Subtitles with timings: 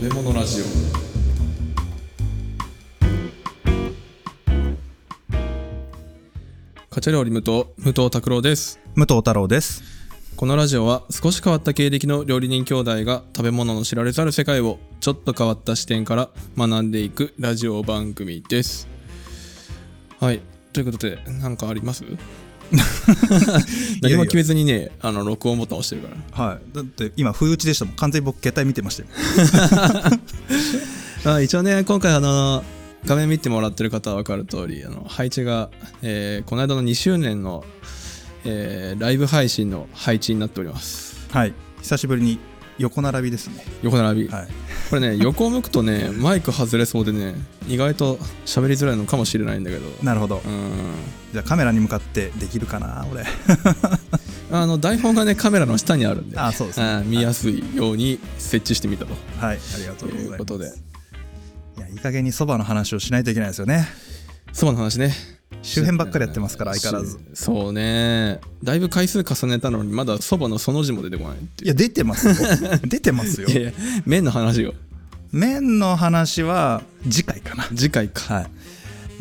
[0.00, 0.64] 食べ物ラジオ。
[6.88, 8.78] カチャ料理無糖武藤拓郎です。
[8.94, 9.82] 武藤太郎です。
[10.36, 18.86] このラジオは少し変わった経歴の料理人兄弟が食べ物の知られざる世界をちょっと変わった視点から学んでいくラジオ番組です。
[20.20, 20.40] はい。
[20.72, 22.04] ということで何かあります？
[24.02, 26.44] 何も決めずにねあの録音ボタン押してるから。
[26.44, 26.58] はい。
[26.74, 27.94] だって今不意打ちでしたもん。
[27.94, 30.18] 完全に僕携帯見てましたよ
[31.36, 32.62] あ一応ね今回あの
[33.04, 35.70] 画面見てもらってる方は分かる通りあの配置が、
[36.02, 37.64] えーこの間の2周年の、
[38.44, 41.16] えーライブ配信の配置になっております。
[41.30, 41.54] はい。
[41.82, 42.38] 久しぶりに
[42.78, 43.64] 横並びですね。
[43.82, 44.48] 横並び、はい
[44.88, 47.34] これね横を向くとねマイク外れそうでね
[47.68, 48.16] 意外と
[48.46, 49.86] 喋りづらいのかもしれないんだけど。
[50.02, 50.36] なるほど。
[50.38, 50.72] うん。
[51.32, 53.24] じゃあカメラに向かってできるかな俺。
[54.50, 56.38] あの台本がねカメラの下にあるんで。
[56.38, 57.02] あそうですね。
[57.02, 59.14] ん見やすいように設置してみたと。
[59.38, 60.32] はいありがとうございます。
[60.32, 60.66] いうことで。
[60.66, 63.86] いやいい加減にそばの話をしないといけないですよね。
[64.52, 67.20] そばの話ね周辺ばっかりやってますから相変わらず。
[67.34, 68.40] そうね。
[68.62, 71.66] だいぶ回数重ねたのにまだそばのその字も出てこないっていう。
[71.66, 72.34] いや出てますよ。
[72.84, 73.48] 出てますよ。
[73.48, 73.72] いやいや
[74.06, 74.74] 麺の話よ。
[75.32, 77.64] 麺の話は次回かな。
[77.74, 78.34] 次回か。
[78.34, 78.50] はい。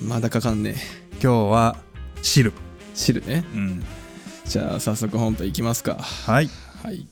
[0.01, 0.75] まだかかんね
[1.13, 1.77] 今日は
[2.21, 2.53] 汁。
[2.93, 3.43] 汁ね。
[3.53, 3.83] うん。
[4.45, 5.95] じゃあ早速本編いきますか。
[5.95, 6.49] はい。
[6.83, 7.07] はい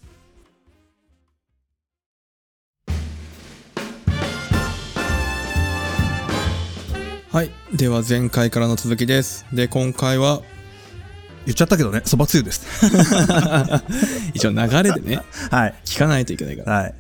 [7.35, 7.51] はい。
[7.73, 9.45] では前回からの続きです。
[9.51, 10.41] で今回は
[11.45, 12.01] 言っちゃったけどね。
[12.05, 12.65] そばつゆです。
[14.33, 15.21] 一応流れでね。
[15.51, 15.75] はい。
[15.83, 16.71] 聞かないといけないから。
[16.71, 16.95] はい。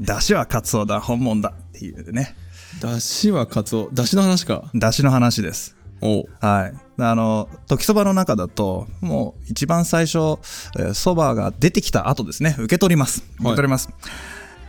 [0.00, 2.34] だしはカツオだ本物だっていうね。
[2.80, 3.88] だしはカツオ。
[3.92, 4.64] だしの話か。
[4.74, 5.76] だしの話です。
[6.00, 6.22] お。
[6.22, 6.74] うはい。
[7.00, 10.40] あの、時そばの中だと、もう一番最初、
[10.80, 13.22] えーそばが出てきた後ですね、受け取ります。
[13.38, 13.88] 受け取ります。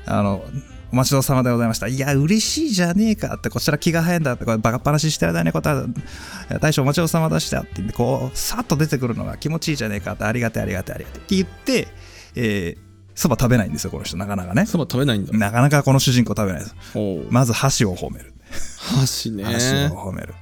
[0.05, 0.45] あの、
[0.91, 1.87] お待ちどうさまでございました。
[1.87, 5.85] いや、嬉しいじゃねえかって、こちら気が早いんだって、これバカっ話してる間にことは、
[6.61, 11.87] 大将お待ちどうさまでしたって言って、こう、さっと出てくるのが気持ちいいじゃねえかって、ありがてえありがてえありがてえって言って、
[12.35, 14.67] えーそば食べないんですよ、この人、なかなかね。
[14.67, 16.75] そば食べないんだなかなかこの主人公食べないです。
[17.31, 18.31] まず箸を褒める。
[18.77, 20.35] 箸ね話を褒める。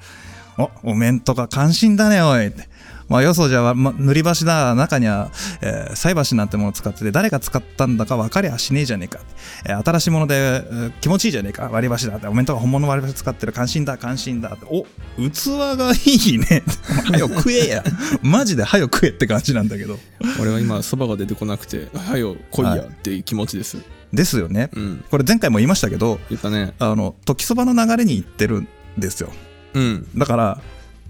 [0.58, 2.68] お、お面とか関心だね、おいって。
[3.08, 5.30] まあ、よそじゃ、ま、塗り箸だ、中には、
[5.62, 9.20] えー菜箸なんてものを使ってて、誰が使ったんだか分かりゃしねえじゃねえか。
[9.66, 11.70] えー新しいもので、えー気持ちいいじゃねえか。
[11.72, 12.28] 割り箸だって。
[12.28, 13.54] お面とか本物の割り箸使ってる。
[13.54, 14.66] 関心だ、関心だって。
[14.70, 14.86] お、
[15.30, 16.64] 器がいいね。
[17.12, 17.84] はよ食えや。
[18.24, 20.00] マジではよ食えって感じなんだけど。
[20.42, 23.78] 俺は今そばが出てこなくてはよ来いやっていう気持ちです、
[24.12, 24.70] ですよね。
[24.74, 28.68] うんこれ前回も言いましたけど、言ったねあの、時そばの流れに行ってるん
[28.98, 29.30] ですよ。
[29.74, 30.62] うんだから、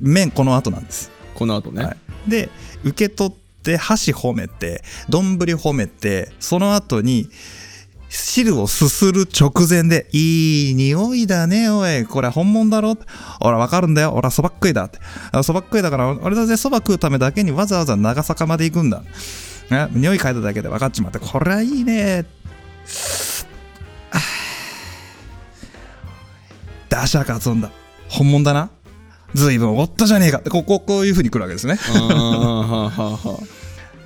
[0.01, 1.11] 麺この後なんです。
[1.35, 1.91] この後ね、は
[2.27, 2.49] い、で
[2.83, 7.29] 受け取って箸褒めて丼褒めてその後に
[8.09, 12.05] 汁をすする直前で「いい匂いだねおい。
[12.05, 12.97] これ本物だろ」
[13.41, 14.13] 「俺わかるんだよ。
[14.13, 14.99] 俺はそばっ食いだ」って
[15.43, 19.03] 「そばっ食いだから俺だぜそば食うためだけにわざわざ長坂まで行くんだ」、
[19.91, 22.25] 匂い嗅いだだけで分かっちまってこれはいいね。
[24.11, 24.21] あー。
[26.89, 27.71] ダシャカツオンだ。
[28.07, 28.69] 本物だな。
[29.35, 30.39] ずいぶんおごったじゃねえか。
[30.39, 31.77] ってこここういう風に来るわけですね。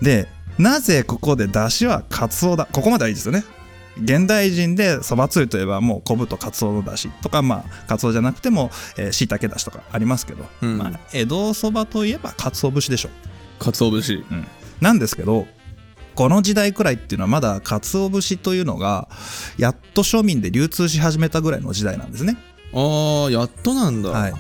[0.02, 2.68] でなぜここで出汁はカツオだ？
[2.72, 3.46] ここまではいいですよね。
[4.02, 8.72] 現代人でそばつゆといえばもう昆布とカツオの出汁とかまあカツオじゃなくても
[9.12, 10.78] しいたけだしとかありますけど、うん。
[10.78, 13.10] まあ、江戸そばといえばカツオ節でしょ、
[13.60, 14.26] あかつお節。
[14.32, 14.48] うん、
[14.82, 15.48] なんですけど
[16.16, 19.10] この時代くらいっていうのはまだカツオ節というのが
[19.58, 22.38] やっと庶民で流通し始めたぐらいの時代なんですね。
[22.74, 24.34] ああやっとなんだ、はい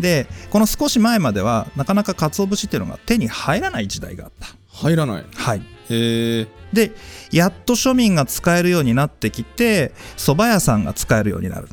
[0.00, 4.48] でこの少し前まではなかなかカツオ節っていうのが手に入らない時代があった。
[4.72, 5.24] 入らない。
[5.34, 5.62] はい。
[5.90, 6.92] へえで
[7.32, 11.68] やっと庶民が使えるようになってきて蕎麦屋さんが使えるようになる。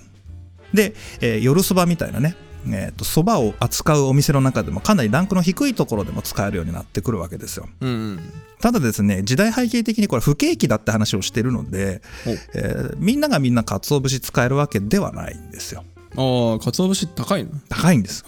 [0.73, 2.35] で、えー夜そばみたいなね
[2.65, 7.69] えーと蕎麦を扱うお店の中でもかなりランクの低いところでも使えるようになってくるわけですよ。
[7.79, 8.19] うんうん。
[8.59, 18.23] ただですね時代背景的にこれ不景気だって話をしてるので、おえーみんながみんな鰹節使えるわけではないんですよああかつお節高いの高いんです。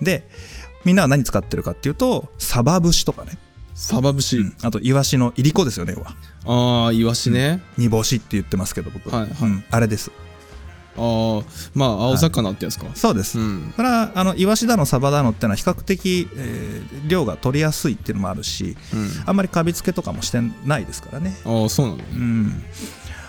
[0.00, 0.28] で
[0.84, 3.38] みんなは何使ってるかっていうとサバ節とかね、
[3.74, 4.56] サバ節、うん。
[4.62, 6.16] あとイワシのいりこですよね要は。
[6.84, 9.20] ああイワシね、煮干しって言ってますけど僕は。
[9.20, 9.30] いはい。
[9.42, 9.64] うん。
[9.70, 10.10] あれです。
[10.94, 11.42] ああ
[11.74, 13.72] まあ青魚ってやつか、そうです、うん。
[13.76, 19.10] これはあのイワシだのサバだのってのは比較的、えー量が取りやすいっていうのもあるしうん。
[19.26, 21.36] あんまりカビ付けとかもしてないですからね。
[21.44, 21.98] ああそうなの。
[21.98, 22.62] うん。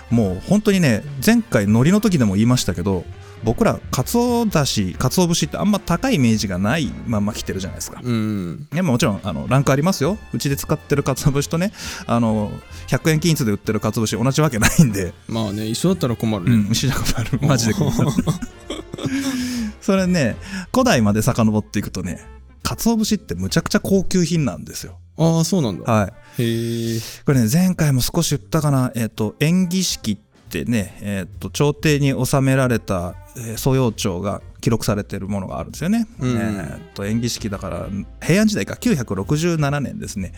[0.10, 3.06] もう本当にね前回海苔の時でも言いましたけど
[3.44, 8.02] 僕らかつおだしかつお節ってあんま高いイメージがないまんま来てるじゃないですか。
[8.04, 8.68] うん。
[8.72, 10.18] でももちろんあのランクありますよ。
[10.34, 11.72] うちで使ってるかつお節とね
[12.08, 12.52] あの
[12.88, 15.14] 100円均一で売ってるかつお節同じわけないんで。
[15.28, 17.40] まあね一緒だったら困るね、うん牛じゃ困る。
[17.48, 18.12] マジで困る。
[19.82, 20.38] それね
[20.72, 22.26] 古代まで遡っていくとね
[22.64, 24.98] 鰹節ってむちゃくちゃ高級品なんですよ。
[25.18, 25.92] ああそうなんだ。
[25.92, 26.42] はい。
[26.42, 27.00] へえ。
[27.26, 28.92] これね前回も少し言ったかな。
[28.96, 30.18] えっ、と演技式っ
[30.50, 36.38] てねえっ、と朝廷に収められた、えー素養帳が記録されてるものがあるんですよね、うん。
[36.38, 37.88] えっ、と演技式だから
[38.22, 38.76] 平安時代か。
[38.76, 40.34] 967年ですね。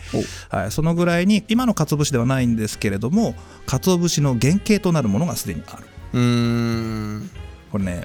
[0.50, 0.56] お。
[0.56, 3.34] はい、そのぐらいに今の鰹節ではないんですけれども
[3.66, 5.84] 鰹節の原型となるものがすでにある。
[6.14, 7.30] うーん。
[7.70, 8.04] これね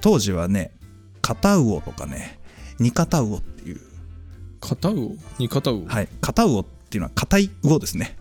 [0.00, 0.72] 当時はね
[1.22, 2.38] 片魚とかね
[2.78, 3.80] 煮片魚っていう。
[4.60, 6.08] 片魚に片魚、はい。
[6.20, 8.16] 片魚っていうのは硬い魚ですね。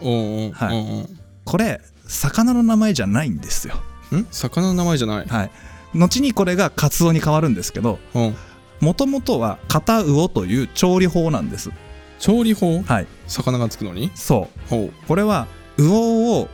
[0.00, 0.78] おうおうはい。
[0.78, 1.08] おうおう。
[1.44, 3.74] これ魚の名前じゃないんですよ
[4.14, 4.26] ん？
[4.30, 5.50] 魚の名前じゃない、はい。
[5.94, 8.36] 後にこれがカツオに変わるんですけどうん。
[8.80, 11.70] もともとは片魚という調理法なんです。
[12.18, 12.82] 調理法？
[12.82, 13.06] はい。
[13.26, 14.10] 魚がつくのに？
[14.14, 14.84] そほう。
[14.86, 15.46] うこれは
[15.78, 16.48] 魚を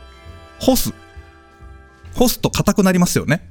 [0.59, 0.93] 干す。
[2.15, 3.49] 干すと硬くなりますよね。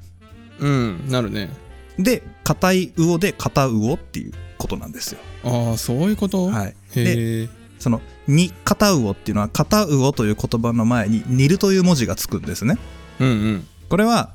[0.58, 1.50] うんなるね。
[1.98, 5.20] で硬い魚で片魚っていうことなんですよ。
[5.44, 6.74] ああそういうこと、はい。
[6.94, 12.78] でへえその「に片魚」っていうのは片魚という言葉の前に「煮る」という文字がつくんですね。
[13.20, 14.30] うんうんこれは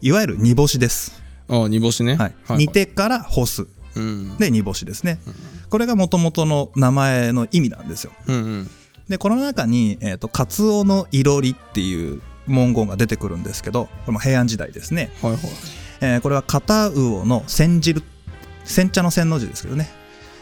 [0.00, 2.14] いわゆる煮干しです、ああ煮干しね。
[2.14, 2.34] はい。
[2.50, 3.66] 煮てから干す。
[3.96, 4.36] うん。
[4.38, 5.18] で煮干しですね。
[5.68, 8.12] これがもともとの名前の意味なんですよ。
[8.28, 8.70] うんうん。
[9.08, 15.40] でこの中に「えー、とカツオのいろり」っていう文言が出てくるんですけどこれも平安時代ですね、はいはい。
[16.02, 18.04] えーこれは片魚の煎汁
[18.64, 19.90] 煎茶の煎の字ですけどね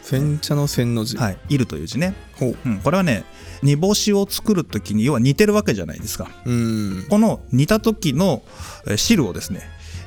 [0.09, 2.57] 煎茶の煎の字、はい「いる」という字ね、ほう。
[2.65, 3.23] うん、これはね
[3.61, 6.29] 煮干しを作る時に要は煮てるわけじゃないですか。
[6.45, 7.05] うん。
[7.09, 8.41] この煮た時の
[8.87, 9.61] えー汁をですね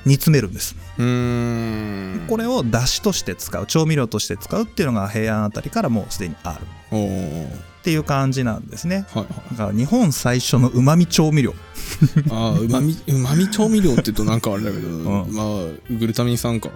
[0.04, 0.74] 煮詰めるんです。
[0.98, 2.26] うーん。
[2.28, 6.66] これを出汁として使う調味料として使うっていうのが平安あたりからもうすでにある。
[6.90, 7.44] おお
[7.82, 9.06] っていう感じなんですね。
[9.12, 9.28] はいはい。
[9.52, 11.54] だから日本最初のうまみ調味料。
[12.30, 15.04] ああうまみうまみ調味料って言うとなんかあれだけど、ん。
[15.30, 16.70] まあグルタミン酸か。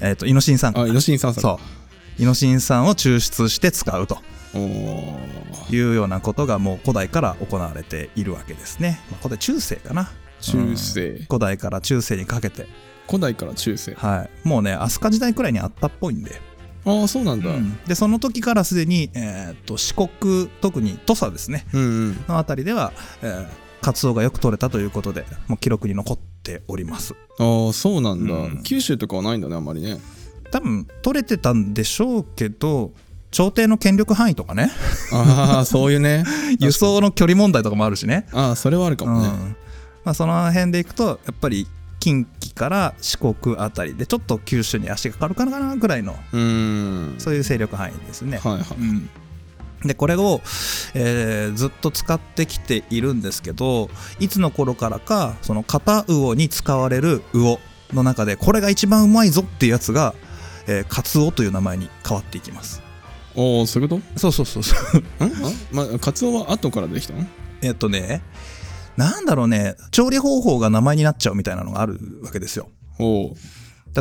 [0.00, 1.79] えっ、とイノシン酸あイノシン酸さそう
[2.20, 4.18] イノシン酸を抽出して使うと。
[5.70, 10.10] いうようなことがもう古代から行われているわけですね、まあ、古代中世かな。
[10.40, 12.66] 中世、古代から中世にかけて。
[13.06, 13.94] 古代から中世。
[13.94, 14.48] はい。
[14.48, 16.42] もうね飛鳥時代くらいにあったっぽいんで。
[16.84, 17.78] ああそうなんだ、うん。
[17.86, 21.66] でその時からすでに、えー、と四国特に土佐ですね。
[21.72, 22.24] うんうん。
[22.28, 22.92] のあたりでは、
[23.22, 23.48] えー
[23.80, 27.14] カツオがよく取れたということでもう記録に残っております。
[27.38, 28.62] ああそうなんだ、うん。
[28.62, 29.98] 九州とかはないんだねあんまりね
[30.50, 32.92] 多分取れてたんでしょうけど
[33.30, 34.70] 朝廷の権力範囲とかね。
[35.12, 36.24] ああそういうね。
[36.58, 38.26] 輸送の距離問題とかもあるしね。
[38.32, 39.56] ああそれはあるかもね、うん。
[40.04, 41.66] まあ、その辺でいくとやっぱり
[42.00, 46.16] 近畿から四国あたりでちょっと九州に足がかかるかなぐらいの
[47.18, 48.40] そういう勢力範囲ですね。
[48.42, 48.64] はいはい。
[48.78, 49.08] うん。
[49.84, 50.42] でこれを、
[50.94, 53.88] えーずっと使ってきているんですけど
[54.18, 57.58] いつの頃からかその片魚に使われる魚
[57.92, 60.14] の中でこれが一番うまいぞっていうやつが、
[60.70, 62.80] えーカツオという名前に変わっていきます。
[63.34, 65.02] おおそういうこそうそうそうそう。
[65.18, 65.30] とんあ
[65.72, 67.14] まあカツオは後からできた？
[67.14, 67.26] の
[67.62, 68.22] えっとね
[68.96, 69.74] なんだろうね。
[69.90, 72.68] 調理方法が名前になっちゃうみたいなのがあるわけですよ。
[72.98, 73.36] おお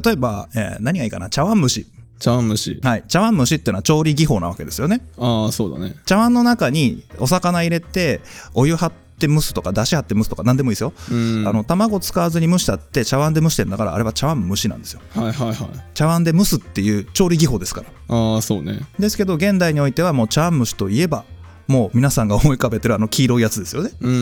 [0.03, 1.29] 例えば、えー何がいいかな？
[1.29, 1.87] 茶碗蒸し。
[2.19, 2.79] 茶碗蒸し。
[2.83, 3.03] はい。
[3.07, 5.01] 茶碗蒸しっていうのは調理技法なわけですよね。
[5.17, 5.95] ああそうだね。
[6.05, 8.21] 茶碗の中にお魚入れて
[8.53, 11.11] お湯張って蒸すとかだし張って蒸すとか何でもいいですよ、あ
[11.53, 15.55] の卵使わずに蒸したって茶碗で蒸してるんだからあれは茶碗蒸しなんですよはいはいはい
[15.93, 21.25] 茶碗で蒸すっていう調理技法ですからああそうねですけど現代においてはもう茶碗蒸しといえば
[21.67, 24.15] もう皆さんが思い浮かべてるあの黄色いやつですよねうんう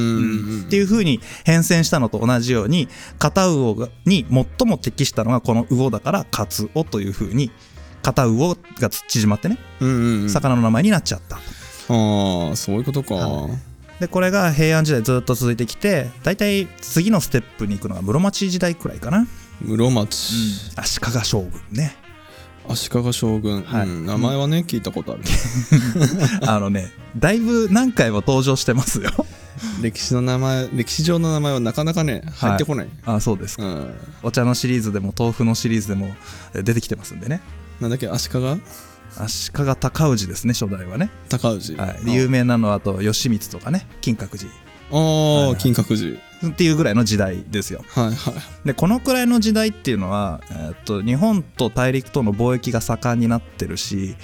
[0.64, 2.90] んっていう風に変遷したのと同じように
[3.20, 7.50] 片魚がに最も適したのがこの魚だからカツオという風に
[8.04, 11.40] 片魚が縮まってね、うんうんうん魚の名前になっちゃったあ
[12.52, 13.50] あそういうことか、は
[14.00, 19.28] でこれが平安時代ずっと続いてきて大体次のステップに行くのが室町時代くらいかな、
[19.62, 20.34] 室町、
[20.76, 21.96] 足利将軍ね。
[22.70, 23.88] 足利将軍、はい。
[23.88, 24.06] うん。
[24.06, 25.22] 名前はね聞いたことある。
[26.46, 29.10] あのねだいぶ何回も登場してますよ。
[29.82, 33.64] 歴史の名前歴史上の名前はなかなかね入ってこない、あそうですか。
[33.64, 33.94] うん。
[34.22, 36.16] お茶のシリーズでも豆腐のシリーズでも
[36.54, 37.42] え出てきてますんでね。
[37.80, 38.62] なんだっけ足利？
[39.20, 41.76] 足利尊氏ですね初代はね、高氏。
[41.76, 44.50] はい、で有名なのはあと義満とかね金閣寺。
[44.90, 46.52] ああ、金閣寺。
[46.52, 47.84] っていうぐらいの時代ですよ。
[47.90, 48.68] はいはい。
[48.68, 54.16] でこのくらいの時代っていうのは、えーっと日本と大陸との貿易が盛んになってるし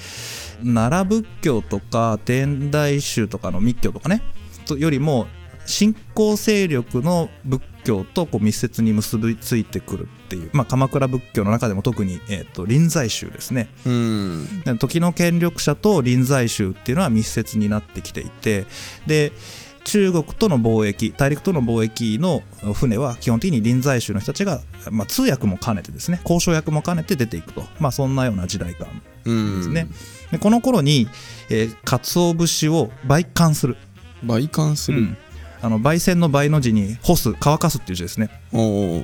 [0.64, 4.22] 奈良仏教とか天台宗とかの密教とかね
[4.66, 5.28] とよりも
[5.66, 13.70] 新興勢力の仏教とこう密接に結びついてくるていう、まあ、鎌倉仏教の中でも特に、えー、と臨済宗ですね。
[13.86, 14.62] うん。
[14.64, 18.66] で時の権力者と臨済宗っていうのは密接になってきていて
[19.06, 19.32] で
[19.84, 22.42] 中国との貿易大陸との貿易の
[22.74, 28.88] 船は基本的に臨済宗の人たちが、まあ、通訳も兼ねてですね交渉役も兼ねて出ていくと、まあ、そんなような時代感
[29.26, 29.88] うんですね、
[30.32, 31.08] でこの頃に、
[31.50, 33.78] えー、鰹節を売乾する、
[34.22, 35.18] 倍感する、うん
[35.64, 38.30] あの焙煎の焙の字に干す乾かすっていう字ですね。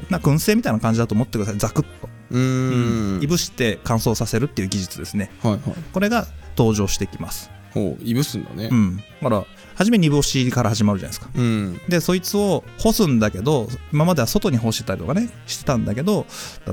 [0.10, 2.10] な燻製みたいな感じだと思ってくださいザクッと。
[2.32, 3.24] うーん。
[3.24, 5.32] いぶして乾燥させるっていう技術ですね。
[5.42, 5.62] はいはい。
[5.94, 7.50] これが登場してきます。
[7.74, 8.68] ほういぶすんだね。
[8.70, 8.98] うん。
[8.98, 11.32] だから初め煮干しから始まるじゃないですか。
[11.34, 11.80] うん。
[11.88, 16.26] でそいつを干すんだけど今までは外に干してたりとかねしてたんだけど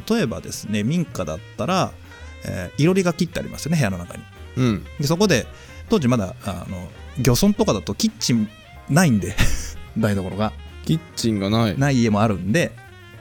[0.08, 1.92] 例えばですね民家だったら、
[2.44, 4.24] えーいろりが切ってありますよね部屋の中に。
[4.56, 4.84] うん。
[4.98, 5.46] でそこで
[5.88, 6.88] 当時まだあの
[7.22, 8.48] 漁村とかだとキッチン
[8.90, 9.34] ないんで
[9.98, 10.52] 台所が。
[10.84, 11.78] キッチンがない。
[11.78, 12.72] ない家もあるんで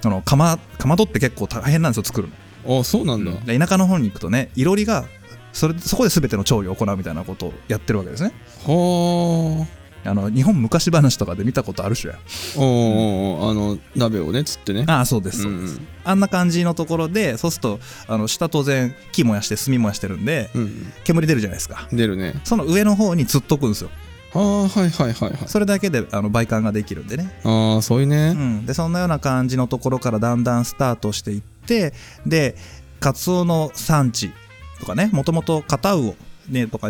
[0.03, 2.29] あのかまかまどって結構大変なんですよ作る
[2.65, 2.79] の。
[2.79, 5.05] あそうなんだ、で田舎の方に行くとねいろりが
[5.53, 8.33] それそこで全ての調理を行うみたいなことをやってるわけですね。
[8.65, 10.13] はあ。
[10.13, 12.13] の日本昔話とかで見たことあるしや。
[12.13, 14.85] あおーおーあの鍋をねつってね。
[14.87, 20.93] ああそうですそうです、うんあんな感じのところでそうするとあの下当然木燃やして炭燃やしてるんでうん。
[21.03, 21.87] 煙出るじゃないですか。
[21.91, 22.39] 出るね。
[22.43, 23.89] その上の方につっとくんですよ
[24.35, 25.47] ああはいはいはいはい。
[25.47, 27.39] それだけであの焙乾ができるんでね。
[27.43, 31.93] ああそういううねん、でそんなような感じのところからだんだんスタートしていって
[32.25, 32.55] で
[32.99, 34.31] カツオの産地
[34.79, 36.15] とかねもともと片魚、
[36.49, 36.89] ね、とか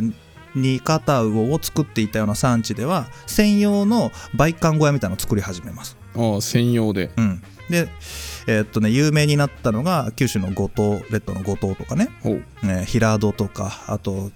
[0.55, 7.11] に片魚を作っていたような産地では専用の焙乾小屋みたいなのを作り始めます、ああ専用で。
[7.17, 7.87] うん、で
[8.47, 12.09] えーっとね有名になったのが九州の五島列島の五島とかね。
[12.63, 14.31] ね平戸とかあと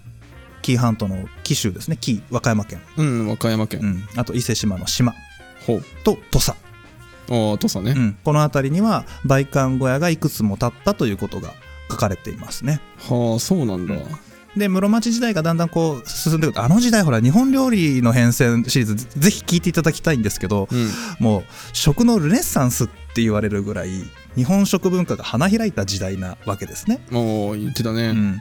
[0.62, 1.96] 紀伊半島の紀州ですね。
[1.96, 5.14] 紀伊和歌山県、うん和歌山県、うん、あと伊勢志摩の島。
[5.66, 5.82] ほう。
[6.04, 6.50] と土佐。
[6.52, 6.54] あ
[7.32, 11.52] あ土佐ね、うん、この辺りには焙乾小屋がいくつも建ったということが
[11.88, 12.80] 書かれていますね。
[12.98, 14.04] はあそうなんだ、うん。
[14.56, 20.90] で室町時代がだんだんこう進んでいくとあの時代ほら日本料理の変遷シリーズぜぜひ聞いていただきたいんですけどうん。
[21.20, 23.90] もう食のルネッサンスって言われるぐらい
[24.36, 27.00] 日本食文化が花開いた時代なわけですね。
[27.10, 28.38] もう言ってたね、うん。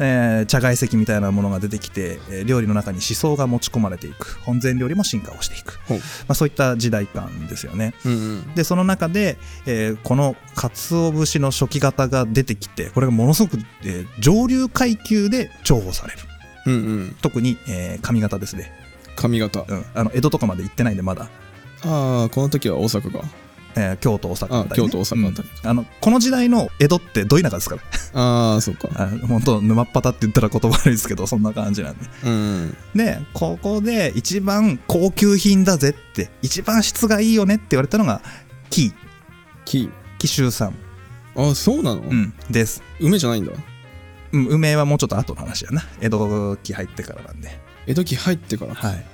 [0.00, 4.38] えー茶外石みたいなものが出てきて、えー料理の中に思想が持ち込まれていく。
[4.44, 5.96] 本膳料理も進化をしていく、ま
[6.28, 7.94] あ、そういった時代感ですよね。
[8.04, 8.54] うんうん。
[8.54, 16.18] でその中で、えーこの鰹節の初期型が出てきてこれがものすごく、えー上流階級で重宝される。
[16.66, 17.16] うんうん。
[17.20, 18.70] 特に、えー上方ですね、
[19.16, 19.64] 髪型。
[19.66, 21.28] うん、あの江戸とかまで行ってないんでまだ、
[21.84, 23.22] ああこの時は大阪が
[23.76, 25.70] えー京都大阪あたり、ね、あ京都大阪あたりうん。
[25.70, 27.82] あのこの時代の江戸ってど田舎ですから。
[28.20, 28.88] ああそうか。
[28.94, 32.00] あ本当沼っ端って言ったら言葉悪いですけどそんな感じなんで。
[32.24, 32.32] うん。
[32.32, 38.20] うんでここで一番高級品だぜって一番質がいいよねって言われたのが
[38.70, 38.92] 紀
[39.64, 39.90] 木。
[40.18, 40.74] 紀州産、
[41.36, 42.82] あそうなの、うん、です。
[42.98, 43.52] 梅じゃないんだ。
[44.32, 45.84] うん梅はもうちょっと後の話やな。
[46.00, 47.60] 江戸期入ってからなんで。
[47.86, 49.06] 江戸期入ってからはい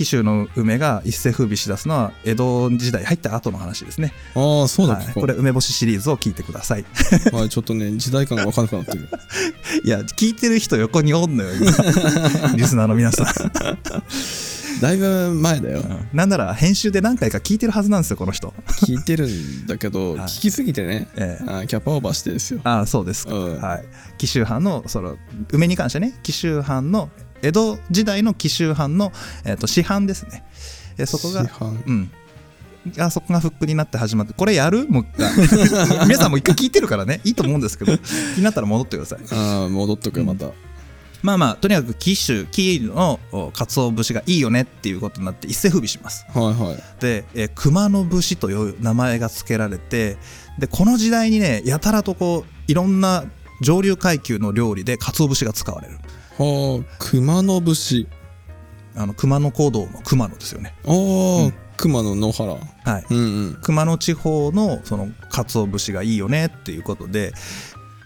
[0.00, 4.14] 紀州の梅が一世風靡しだすのは江戸時代入った後の話ですね。
[4.34, 6.86] ああそうだはい、これ梅干しシリーズを聞いてください。
[7.34, 9.08] はい、ちょっとね時代感が分からなくなってる。
[9.84, 11.66] いや聞いてる人横におんのよ今。
[12.56, 13.26] リスナーの皆さん、
[14.80, 15.80] だいぶ前だよ。
[15.80, 16.08] うん。
[16.14, 18.54] なんなら編集で何回か聞いてるはずなんですよこの人。
[18.86, 20.20] 聞いてるんだけど、はい。
[20.20, 21.44] 聞きすぎてね、ええ。
[21.46, 22.62] あーキャパオーバーしてですよ。
[22.64, 23.60] ああそうですか、うん。
[23.60, 23.84] はい。
[24.16, 25.18] 紀州藩のその
[25.52, 27.10] 梅に関してね紀州藩の
[27.42, 29.12] 江戸時代の紀州藩の、
[29.44, 30.44] えー、と師範ですね。
[30.98, 32.10] えそこが市販うん。
[32.98, 34.88] あそこがフックになって始まってこれやる？
[34.88, 36.06] もう一回。
[36.08, 37.20] 皆さんも一回聞いてるからね。
[37.24, 37.96] いいと思うんですけど。
[37.98, 39.18] 気になったら戻ってください。
[39.32, 40.46] ああ戻っとくよまた、
[41.22, 46.24] まあまあとにかく紀州紀伊のお鰹節がいいよねっていうことになって一世風靡します。
[46.32, 46.82] はいはい。
[47.00, 50.16] で、えー熊野節という名前が付けられて
[50.58, 53.24] でこの時代にねやたらとこういろんな
[53.60, 55.94] 上流階級の料理で鰹節が使われる。
[55.94, 56.00] は
[56.40, 58.06] あ熊野節。
[58.96, 60.74] あの熊野古道の熊野ですよね。
[60.84, 61.54] ああ、うん。
[61.76, 62.52] 熊野野原。
[62.52, 62.58] は
[62.98, 63.06] い。
[63.10, 63.20] うんう
[63.50, 63.58] ん。
[63.62, 67.32] 熊野地方のその鰹節がいいよねっていうことで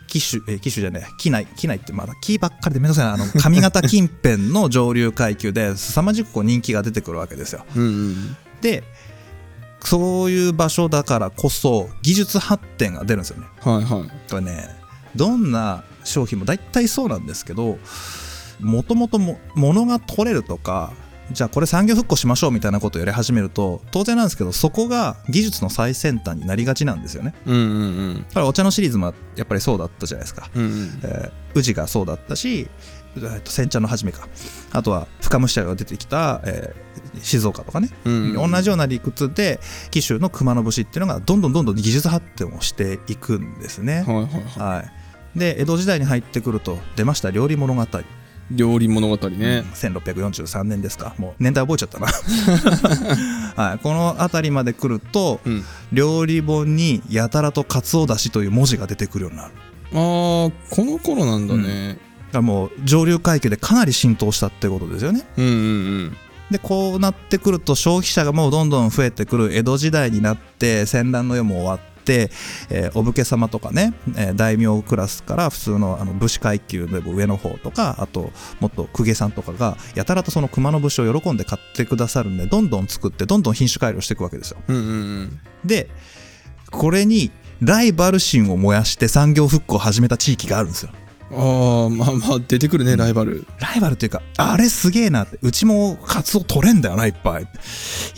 [0.08, 3.14] 紀州えー紀州じゃない紀内紀内ってまだ紀ばっかりでめんどくさいな。
[3.14, 7.64] あの上方近辺の上流階級で凄まじくこう人気が出てくるわけですよ。
[7.74, 8.36] うんうん。
[8.60, 8.84] で
[9.80, 13.46] そういう場所だからこそ技術発展が出るんですよね。
[13.60, 14.30] はいはい。
[14.30, 14.68] これね
[15.16, 17.78] どんな商品も大体そうなんですけど
[18.60, 20.92] もともとも物が取れるとか
[21.30, 27.34] じゃあこれ産業復興しましょうみたいなことをやり始めると当然なんですけどそこが技術の最先端になりがちなんですよね。
[27.46, 27.64] うんうんう
[28.12, 28.24] ん。
[28.28, 31.00] だからお茶のシリーズもやっぱりそうだったじゃないですか、うんうん。
[31.02, 32.68] えー宇治がそうだったし
[33.16, 34.28] えーと煎茶の初めか。
[34.72, 36.84] あとは深蒸し茶が出てきた、えー
[37.22, 39.60] 静岡とかね、うん同じような理屈で
[39.92, 44.04] 紀州の熊野節っていうのがどんどんどんどん技術発展をしていくんですね。
[44.06, 44.26] はいはい
[44.58, 47.86] ははい、で江戸時代に入ってくると出ました料理物語、い
[48.50, 49.64] 料理物語ね。
[49.74, 51.14] 1643年ですか。
[51.18, 52.06] もう年代覚えちゃったな、
[53.62, 55.64] はい、この辺りまで来るとうん。
[55.92, 59.52] 料理本にやたらと「かつおだし」という文字が出てくるようになる。
[59.92, 61.88] あーこの頃なんだね。
[61.88, 61.98] だか
[62.32, 65.22] らもう上流階級でかなり浸透したってことですよね。
[65.36, 66.16] うんうん
[66.50, 84.58] でこうなってくると消費者がもうどんどん増えてくる江戸時代になって戦乱の世も終わって、えーお武家様とかね、えー大名クラスから普通のあの武士階級でも上の方とかあともっと公家さんとかがやたらとその熊の節を喜んで買ってくださるんでどんどん作ってどんどん品種改良していくわけですよ。
[84.68, 84.92] うんうんう
[85.22, 85.40] ん。
[85.64, 85.88] で
[86.70, 87.30] これに
[87.60, 90.90] ライバル心を燃やして産業復興を始めた地域があるんですよ
[91.32, 97.42] ああまあまあ出てくるねライバルライバルっていうか、あれすげえなって、うちもカツオ取れんだよな、いっぱい。
[97.42, 97.46] い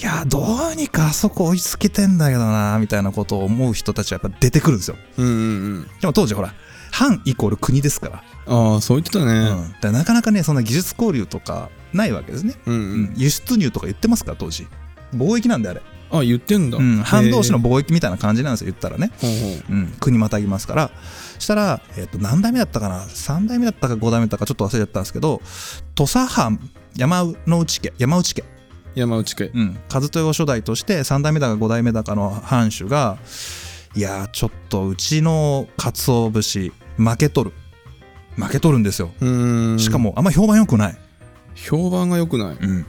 [0.02, 4.96] や、どうにかあそこ追いつけてんだけどな、みたいなことを思う人たちはやっぱ出てくるんですよ。
[5.18, 5.38] うんうんう
[5.80, 6.52] んでも当時ほら、
[6.90, 8.22] 藩イコール国ですから。
[8.48, 9.28] ああそう言ってたうん。
[9.28, 12.54] ねだからなかなかね、そんな技術交流とかないわけですね。
[12.66, 13.14] うんううんん。
[13.16, 14.66] 輸出入とか言ってますから、当時。
[15.16, 15.82] 貿易なんであれ。
[16.10, 16.96] あ言ってんだうん。
[16.98, 19.10] 藩同士のへ貿易みたいな感じなんですよ、言ったらね。
[19.68, 19.94] うん。
[20.00, 20.90] 国またぎますから。
[21.38, 25.42] したら、えっ、と、何代目だったかな ?3 代目だったか5代目だったかちょっと忘れちゃったんですけど、
[25.94, 26.60] 土佐藩、
[26.96, 28.44] 山内家、山内家。
[28.96, 33.18] 山内家うん、和豊初代として3代目だか5代目だかの藩主が
[33.94, 37.52] いやーちょっとうちの鰹節負けとる
[38.36, 39.10] 負けとるんですよ
[39.78, 40.98] しかもあんま評判良くない、
[41.54, 42.86] 評判が良くないうん、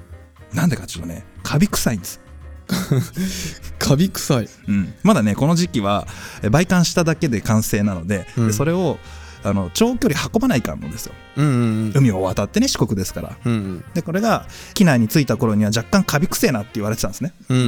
[0.53, 2.19] なんでかっていうとねカビ臭いんです、
[3.79, 4.49] カビ臭い。
[4.67, 6.07] うん、まだねこの時期は
[6.43, 8.53] え売還しただけで完成なので,で、うん。
[8.53, 8.97] それを
[9.43, 11.13] あの長距離運ばないかんのですよ。
[11.37, 11.49] うんう
[11.89, 13.37] ん海を渡ってね四国ですから。
[13.45, 13.83] うんうん。
[13.93, 17.33] でこれが機内に着いた頃には若干カビ臭いなって言われてたんですね。
[17.49, 17.67] うんうんう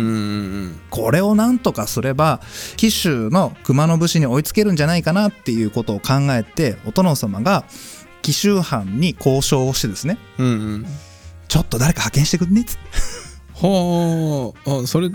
[0.66, 2.42] んこれをなんとかすれば
[2.76, 7.64] 紀州の熊野節に追いつけるんじゃないかなっていうことを考えてお殿様が
[8.24, 10.18] 紀州藩に交渉をしてですね。
[10.40, 10.86] うんうん
[11.50, 12.84] ちょっと誰か派遣してくんねっつって。
[13.68, 15.10] はああそれ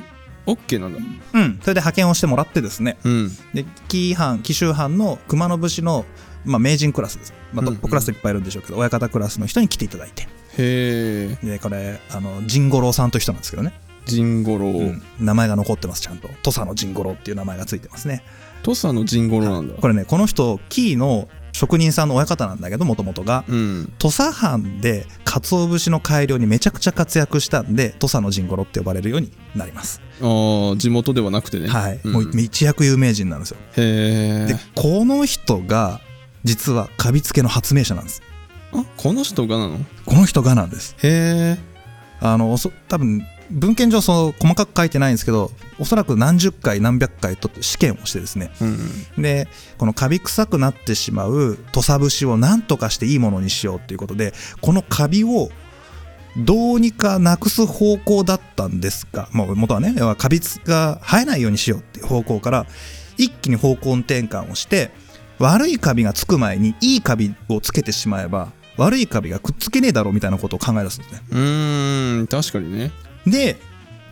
[0.47, 0.99] オッケーなんだ。
[0.99, 1.59] うん。
[1.62, 2.99] それで派遣をしてもらってですね。
[3.05, 3.31] うん。
[3.55, 6.05] で紀藩紀州藩の熊野節の、
[6.44, 10.25] まあ、名人クラスです、まあ、トップクラスいっぱいいるんでしょうけど、親方クラスの人に来ていただいて。
[10.25, 10.27] へ
[10.59, 11.38] え。
[11.42, 13.73] でこれあの陣五郎さんという人なんですけどね、
[14.05, 15.03] 陣五郎うん。
[15.20, 16.29] 名前が残ってますちゃんと。
[16.42, 18.23] 土佐の陣五郎っていう名前がついてますね。
[18.62, 19.75] 土佐の陣五郎なんだ。
[19.81, 23.45] これねこの人紀伊の職人さんの親方なんだけどもともとが。
[23.49, 23.93] うん。
[23.99, 31.69] 土佐藩で鰹節の改良にめちゃくちゃ活躍したんで土佐の陣五郎って呼ばれるようになります、ああ地元ではなくてね。
[31.69, 32.12] はい、うん。
[32.12, 33.57] もう一躍有名人なんですよ。
[33.77, 36.01] へえでこの人が
[36.43, 38.21] 実はカビ付けの発明者なんです。
[38.73, 39.79] あこの人がなの？
[40.05, 40.97] この人がなんです。
[41.03, 41.59] へえ
[42.21, 48.51] あのおそ多分文献上その細かく書いてないんですけどおそらく何十回何百回と試験をしてですね。
[48.61, 48.64] う
[49.21, 55.51] んでこのカビ臭くなってしまう土佐節を何とかしていいものにしようっていうことでこのカビを
[56.37, 62.67] どうにかなくす方向だったんですが、もう元はねカビが生えないようにしようっていう方向から
[63.17, 64.90] 一気に方向転換をして
[65.38, 71.23] 悪いカビがつく前にいいカビをつけてしまえば悪いカビがくっつけねえだろうみたいなことを考え出すんですね。
[71.31, 72.90] うーん確かにね
[73.26, 73.56] で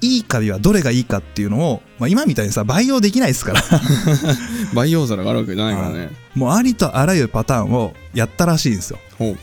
[0.01, 3.63] いいカビはどれがいいかっていうのを、まあ、今みたいにさ培養できないですから。
[4.75, 6.11] 培養皿があるわけじゃないからね。
[6.35, 8.99] もうありとあらゆるパターンをやったらしいんですよ。
[9.19, 9.39] ほう。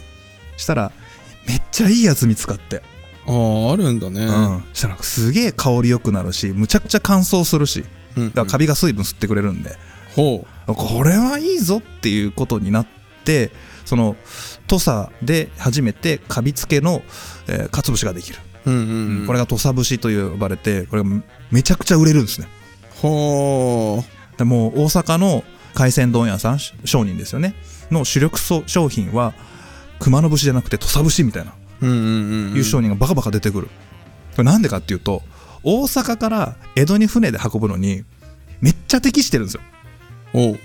[0.60, 0.92] したら
[1.48, 2.84] めっちゃいいやつ見つかって、
[3.26, 4.26] あああるんだね。
[4.26, 7.86] うん、したらすげえ香り良くなるしむちゃくちゃ乾燥するし。
[8.18, 9.78] うんだからカビが水分吸ってくれるんで、
[10.16, 12.88] ほこれはいいぞっていうことになっ
[13.24, 13.52] て
[13.86, 14.16] その
[14.68, 17.02] 土佐で初めてカビ付けの、
[17.48, 19.28] えー、かつ節ができる、ううんうんうん。
[19.28, 21.10] これが土佐節と呼ばれてこれが
[21.52, 22.48] めちゃくちゃ売れるんですね。
[23.02, 24.04] ほ
[24.38, 25.44] でもう大阪の
[25.74, 27.56] 海鮮丼屋さん商人ですよね。
[27.92, 29.34] の主力そ商品は
[30.00, 31.54] 熊野節じゃなくて土佐節みたいな。
[31.82, 32.56] ううんうんうん。
[32.56, 33.68] いう商人がバカバカ出てくる、
[34.36, 35.22] これなんでかっていうと
[35.64, 38.04] 大阪から江戸に船で運ぶのに
[38.62, 39.62] めっちゃ適してるんですよ。
[40.34, 40.60] おう。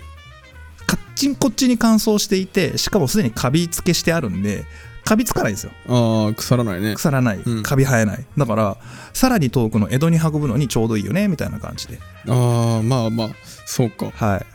[0.85, 4.65] カッチンこっちに乾燥していてしかもすでにカビ付けしてあるんで
[5.05, 5.71] カビつかないんですよ。
[5.87, 6.95] ああ腐らないね。
[6.95, 7.37] 腐らない。
[7.37, 7.63] うん。
[7.63, 8.77] カビ生えない、だから
[9.13, 11.99] さらに遠くの江戸に運ぶのにちょうどいいよねみたいな感じで。
[12.27, 13.29] ああまあまあ
[13.65, 14.09] そうか。
[14.09, 14.45] はい。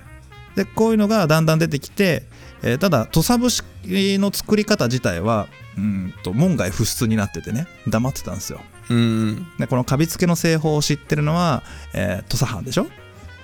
[0.56, 2.24] でこういうのがだんだん出てきて、
[2.62, 3.64] えーただ土佐節
[4.18, 5.46] の作り方自体は
[5.78, 8.60] うんと門外不出になっててね黙ってたんですよ。
[8.90, 11.62] うんでこのカビ付けの製法を知ってるのは、
[11.94, 12.88] えー土佐藩でしょ？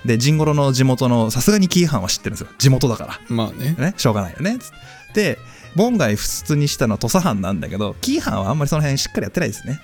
[0.05, 2.47] で陣五郎の地元のさすがに紀伊藩は知ってるんですよ。
[2.57, 3.19] 地元だから。
[3.29, 3.75] まあね。
[3.79, 4.57] ね、しょうがないよね。
[4.59, 4.69] つっ
[5.13, 5.39] てで、
[5.77, 9.79] 門外不出にしたのは土佐藩なんだけど紀伊藩はあんまりその辺しっかりやってないですね。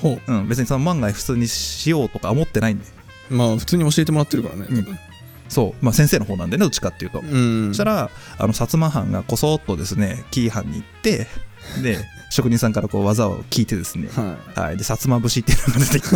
[0.00, 0.32] ほう。
[0.32, 2.84] ん別にその門外不出にしようとか思ってないんで。
[3.30, 4.98] うまあ普通に教えてもらってるからね多分
[5.48, 6.50] そうまあ先生の方なん。
[6.50, 11.26] でねどっちかっていうと、うんそしたらあの薩摩藩がこそっとですね紀伊藩に行って
[11.82, 11.98] で
[12.30, 14.08] 職人さんからこう技を聞いてですね。
[14.14, 16.10] ははい、で薩摩節っていうのが出てき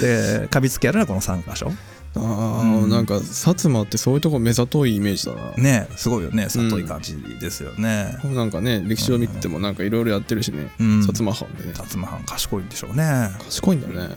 [0.00, 0.06] て
[0.42, 1.68] でかびつけやるのはこの3箇所。
[1.68, 1.72] い
[2.16, 2.90] ああ、うん。
[2.90, 3.22] なんか薩
[3.58, 6.48] 摩ってそういうとこ目ざといイメージだな、ねすごいよね。
[6.48, 11.00] 里い感じですよね、なんかね歴史を見ててもなんかいろいろやってるしね、うん。
[11.00, 11.72] 薩摩藩でね。
[11.72, 13.30] 薩摩藩賢いんでしょうね。
[13.44, 14.16] 賢いんだね。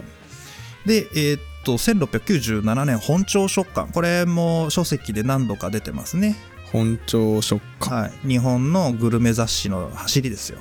[0.86, 6.38] でえーっと1697年本朝食感これも書籍で何度か出てますね。
[6.72, 8.28] 本朝食感はい。
[8.28, 10.60] 日本のグルメ雑誌の走りですよ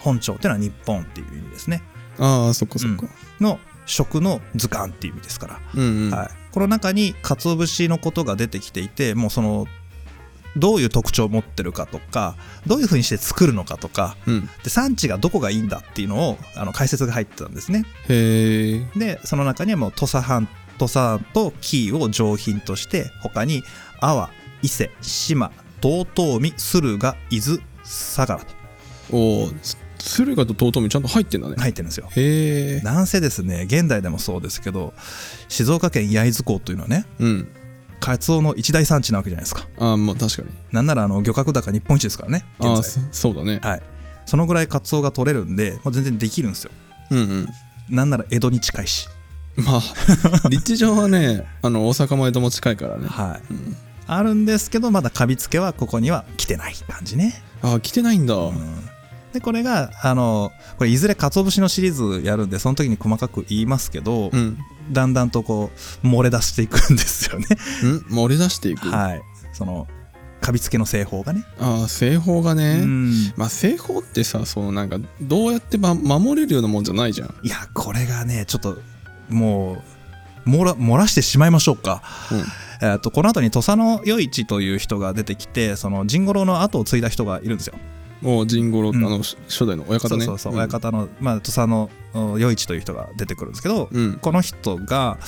[0.00, 1.82] 本朝っていうのは日本っていう意味ですね。
[2.18, 3.06] ああそっかそっか。
[3.40, 5.60] の食の図鑑っていう意味ですから。
[5.74, 9.66] うんうん、はい、この中に鰹節のことが出てきていてもうその
[10.56, 14.48] どういう特徴を持ってるかとかどういうふうにして作るのかとかうん。
[14.62, 17.84] で産地がどこがいいんだっていうのをあの解説が入ってたんですね。
[18.08, 18.98] へえ。
[18.98, 23.62] でその中にはもう土佐藩土佐と紀伊を上品として他に
[24.00, 24.30] 阿波
[24.62, 28.63] 伊勢志摩道東美駿河伊豆相良と
[29.10, 29.50] おお
[29.98, 32.08] 駿河と遠江ちゃんと入ってんだね、入ってるんですよ。
[32.14, 34.92] へえなんせですね現代でもそうですけど
[35.48, 37.48] 静岡県焼津港というのはねうん。
[38.00, 39.66] カツオの一大産地なわけじゃないですか。
[39.78, 40.48] ああまあ確かに。
[40.72, 43.02] なんならあの漁獲高日本一ですからねああ現在。
[43.12, 43.60] そそうだね。
[43.62, 43.82] はい。
[44.26, 46.70] そのぐらいカツオが取れるんでもう全然できるんですよ。
[47.10, 47.48] うんうん。
[47.88, 49.08] なんなら江戸に近いし。
[49.56, 49.82] まあ
[50.50, 53.06] 立地上はねあの大阪も江戸も近いからね。
[53.08, 53.76] はい、うん。
[54.06, 58.88] あるんですけどまだカビつけはここには来てない感じね、ああ来てないんだ、うん
[59.34, 64.58] でこれがあのこれいずれ鰹節のシリーズやるんでその時に細かく言いますけど、うん。
[64.92, 65.70] だんだんとこ
[66.02, 67.46] う漏れ出していくんですよね。
[67.82, 68.16] うん？
[68.16, 69.22] 漏れ出していく、はい。
[69.52, 69.88] その
[70.40, 73.32] カビつけの製法がね、ああ製法がね、うん。
[73.36, 78.78] まあ製法ってさそのなんかどうやってば守れるようなもんじゃないじゃん、いやこれがねちょっと
[79.30, 79.82] も
[80.46, 82.02] う漏ら漏らしてしまいましょうか。
[82.82, 87.74] えー、とこの後に土佐の余市という人が出てきてその甚五郎の後を継いだ人がいるんですよ。
[88.24, 88.96] うん、もう神五郎、うん。
[88.96, 90.24] あのし初代の親方ね。
[90.24, 94.14] そうそう親方の、まあ、土佐のお余市という人が出てくるんですけど、うん。
[94.14, 95.18] この人が、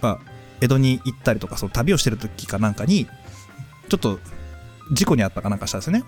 [0.00, 0.18] まあ、
[0.60, 3.06] 江戸に行ったりとかその旅をしてる時かなんかに
[3.88, 4.20] ちょっと
[4.92, 6.04] 事故にあったかなんかしたんですよね、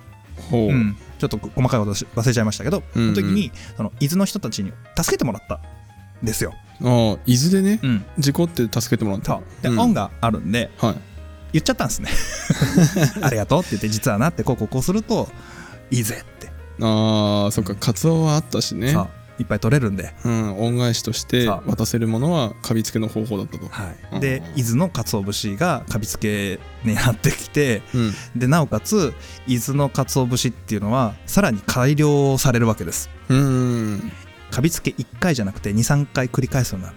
[0.51, 0.97] ほう、うん。
[1.19, 3.15] ちょっと細かいことし忘れちゃいましたけど、うんうん。
[3.15, 5.61] その時にその伊豆の人たちに助けてもらった
[6.23, 6.55] んですよ。
[6.83, 9.41] ああ伊豆でねうん、事故って助けてもらった。
[9.63, 9.81] で、うん。
[9.81, 10.95] 恩があるんではい。
[11.53, 12.09] 言っちゃったんですね。
[13.23, 15.29] ありがとうって言って実はなってこうこうこうすると
[15.91, 16.25] いいぜ
[16.81, 18.93] ああそっかカツオはあったしね。
[18.93, 24.21] さあいっぱい取れるんで、うん、恩返しとしてさあ渡せるものはカビ付けの方法だったと、はい、うん。
[24.21, 29.13] で伊豆の鰹節がカビ付けになってきてうん、でなおかつ
[29.49, 33.11] 伊豆の鰹節っていうのはさらに改良されるわけです。
[33.29, 34.13] うん。
[34.53, 36.97] カビ付け1回じゃなくて23回繰り返すようになる、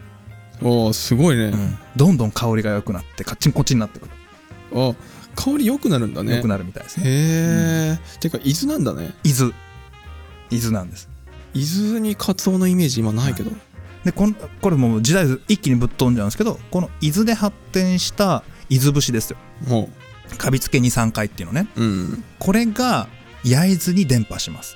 [0.61, 1.51] おーすごいね、
[1.95, 4.11] どんどん香りが良くなってカッチンコチンになってくる、
[4.75, 4.93] あ
[5.35, 6.35] 香り良くなるんだね。
[6.35, 7.03] 良くなるみたいですね。
[7.07, 7.09] へ
[7.93, 9.15] え、てか伊豆なんだね。
[9.23, 9.53] 伊豆
[10.49, 11.09] 伊豆なんです。
[11.53, 13.51] 伊豆にカツオのイメージ今ないけど、
[14.03, 19.37] でこんこれもう時代一気にぶっ飛んじゃうんですけどこの伊豆で発展した伊豆節ですよ。
[19.67, 19.89] も
[20.37, 21.67] カビ付け23回っていうのね。
[21.75, 22.23] ううん。
[22.39, 23.07] これが
[23.43, 24.75] 焼津に伝播します、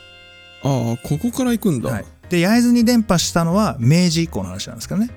[0.63, 5.09] ああここから行くんだ、はい、で焼津に伝播したのは明治以降の話なんですけどね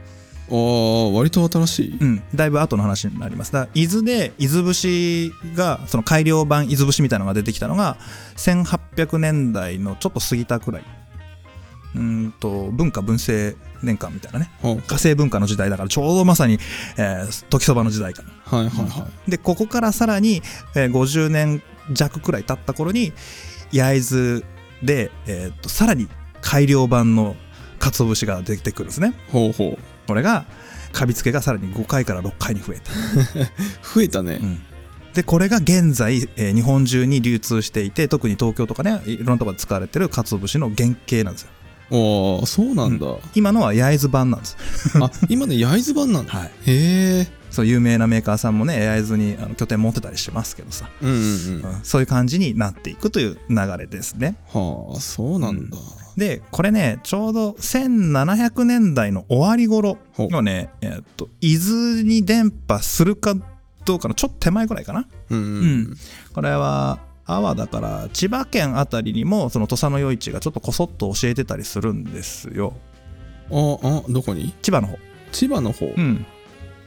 [0.50, 3.52] ああ割と新しい、うん、だいぶ後の話になります。
[3.52, 7.96] だ伊豆で伊豆節がその改良版伊豆節みたいなのが出てきたのが
[8.37, 10.85] 1800年代のちょっと過ぎたくらい。
[11.94, 14.50] うーんと文化文政年間みたいなね。
[14.61, 16.59] 火星文化の時代だからちょうどまさに、
[16.98, 20.42] えー時そばの時代かはいはいはでここからさらに、
[20.74, 23.12] えー50年弱くらい経った頃に
[23.72, 24.44] 焼津
[24.83, 26.09] で、えーとさらに
[26.42, 27.37] 改良版の
[27.78, 29.14] 鰹節が出てくるんですね。
[29.28, 30.45] いほうほうこれが
[30.93, 32.93] カビ付けがさらに5回から6回に増えた。
[33.95, 34.40] 増えたね、
[35.14, 41.51] でこれが現在、えー日本中に流通していて特に東京とかねいろんなところで使われてる鰹節の原型なんですよ
[41.90, 44.57] ああそうなんだ、今のは焼津版なんです。
[45.01, 46.51] あ今ね焼津版なんだ、はい。
[46.66, 51.20] へえそう有名なメーカーさんもね焼津にあの拠点持ってたりしますけどさ、うんうんうん。
[51.20, 51.81] うん。
[51.85, 54.37] そういう感じになっていくという流れですね。
[54.53, 55.77] はあそうなんだ、
[56.16, 63.35] でこれねちょうど1700年代の終わり頃のね、えーっと伊豆に伝播するか
[63.85, 65.07] どうかのちょっと手前ぐらいかな。
[65.31, 65.44] うんうん。
[65.44, 65.97] うん。
[66.33, 72.75] これは阿波だから千葉県あたりにもその土佐の余市がちょっとこそっと教えてたりするんですよ。
[73.51, 74.55] ああどこに？
[74.63, 74.99] 千葉の方。
[75.33, 76.27] 千葉の方、うん。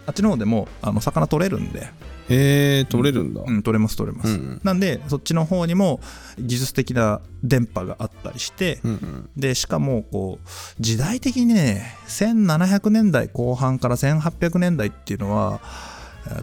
[0.06, 1.90] あっちの方でもあの魚取れるんで、
[2.30, 3.42] へえ取れるんだ。
[3.46, 4.62] うん、取れます取れます、うんうん。
[4.64, 6.00] なんでそっちの方にも
[6.40, 9.30] 技術的な電波があったりして、うんうん。
[9.36, 10.48] でしかもこう
[10.80, 15.60] 時代的にね1700年代後半から1800年代っていうのは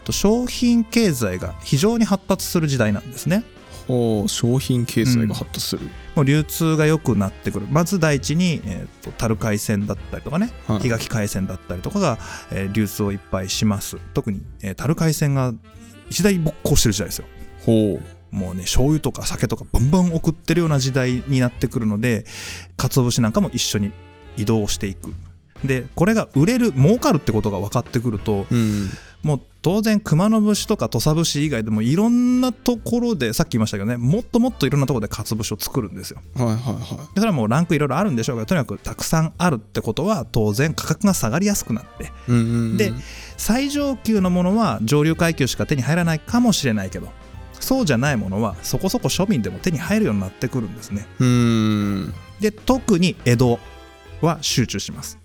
[0.05, 3.45] と商品経済が非常に発達する時代なんですね
[3.87, 7.67] 商品経済が発達する、もう流通が良くなってくる。
[7.71, 10.51] まず第一に、えー、と樽海鮮だったりとかね。
[10.67, 10.81] はい。
[10.81, 12.19] 檜垣海鮮だったりとかが、
[12.51, 13.99] えー流通をいっぱいします。
[14.15, 15.53] 特に、えー、樽海鮮が
[16.09, 17.27] 一大勃興してる時代ですよ。
[17.65, 22.25] ほもうね醤油とか酒とかバンバン送ってるような時代になってくるので
[22.77, 23.93] 鰹節なんかも一緒に
[24.37, 25.15] 移動していく。
[25.65, 28.91] でこれが売れる儲かるってことが分かってくるとううん
[29.25, 36.21] もう当然熊野節とか土佐節以外でもいろんなところでさっき言いましたけどねもっともっといろんなところで鰹節を作るんですよ。
[36.35, 42.05] はいはいはでそれはもうランクいろいろあるんでしょうがとにかくたくさんあるってことは当然価格が下がりやすくなって。
[42.05, 42.77] いうんうんうん。
[42.77, 42.93] で
[43.39, 47.09] 最上級のものは上流階級しか手に入らないかもしれないけど
[47.59, 51.07] そうじゃないものはそこそこ庶民でも手に入るようになってくるんですね。
[51.19, 51.27] うー
[52.09, 52.15] ん。
[52.41, 53.59] で特に江戸
[54.21, 55.19] は集中します、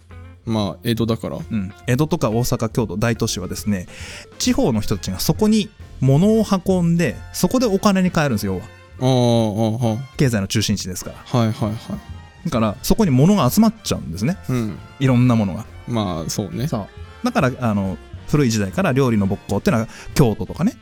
[0.50, 1.38] まあ江戸だから。
[1.38, 3.88] うん、江戸とか大阪京都大都市はですね
[4.38, 5.70] 地方の人たちがそこに
[6.02, 8.66] 物を運んでそこでお金に換えるんですよ要は。
[9.02, 11.18] ああ経済の中心地ですから。
[11.18, 11.76] はいはいはい。
[12.46, 14.38] だからそこに物が集まっちゃうんですね。
[14.50, 14.78] うん。
[15.00, 15.66] いろんなものが。
[15.88, 16.68] まあそうね。
[16.68, 16.88] そう。
[17.24, 20.74] だからあの古い時代から料理の勃興っていうのは京都とかね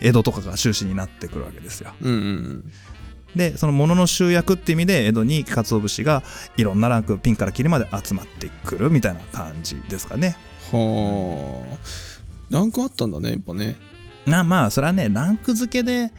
[0.00, 1.92] 江戸とかが中心になってくるわけですよ。
[2.00, 2.72] うんうん
[3.36, 6.22] でその物の集約って意味で江戸に鰹節が
[6.56, 10.36] いろんなランクピンからキリまで集まってくるみたいな感じですかね。
[10.72, 11.76] はあ。
[12.50, 13.76] ランクあったんだねやっぱね。
[14.26, 16.10] なまあそれはねランク付けで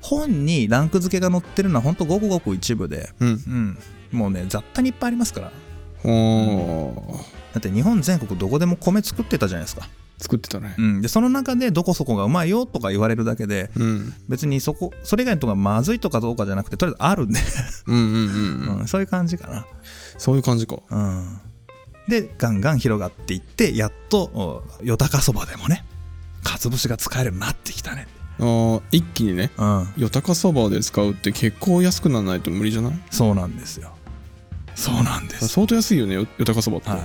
[0.00, 3.28] 本にランク付けが載ってるのはほんとごくごく一部でうん。
[3.28, 3.78] うん。
[4.12, 5.52] もうね雑多にいっぱいありますから。
[6.04, 10.74] はだって日本全国どこでも米作ってたじゃないですか、あ作ってたね。
[10.78, 14.14] うん、でその中でどこそこがうまいよとか言われるだけでうん。
[14.28, 17.40] 別にそこそれ以外のとこがまずいとかどうかじゃなくてとりあえずあるんで、
[17.86, 19.66] うんそういう感じかな。
[20.18, 20.76] そういう感じか。
[20.90, 21.38] うん、
[22.08, 25.84] でガンガン広がっていってやっとおよたかそばでもね
[26.42, 28.08] かつ節が使えるようになってきたね。
[28.38, 29.50] ああ一気にね。
[29.58, 29.92] うん。
[29.96, 32.92] よたかそばで使うって結構安くならないと無理じゃない？
[33.10, 33.92] そうなんですよ。
[34.74, 37.00] そうなんです、相当安いよねよよたかそばって、はい、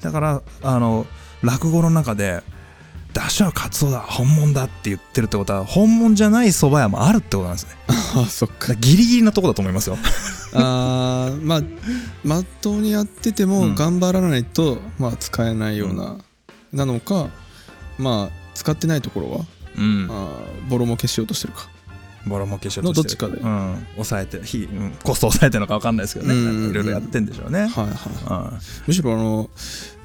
[0.00, 1.04] だからあの
[1.42, 2.42] 落語の中で
[3.12, 7.72] 「出汁はカツオだ本物だ」って言ってるってことは本物じゃない蕎麦屋もあるってことなんですね。
[8.14, 9.98] ああそっだかギリギリなとこだと思いますよ。
[10.54, 11.62] あーまあ
[12.24, 13.50] まっとうにやっててうん。
[13.50, 16.18] も頑張らないと、まあ使えないような、
[16.72, 17.28] なのか
[17.98, 19.46] まあ使ってないところは、
[19.78, 20.08] うん。
[20.10, 21.68] あーボロ儲けしようとしてるか。
[22.26, 23.32] ボロ儲けしようとしてる。
[23.32, 26.34] のどっちうん、抑えてひ、うん、コスト抑えてるのか分かんないですけどね。
[26.70, 28.52] いろいろやってんでしょうね、はいはい。
[28.52, 28.58] うん。
[28.86, 29.50] むしろあの